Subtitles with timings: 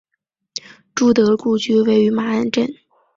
[0.95, 2.67] 朱德故居位于马鞍镇。